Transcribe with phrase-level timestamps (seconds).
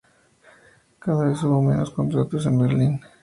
[0.97, 3.01] Cada vez hubo menos contratos en Berlín.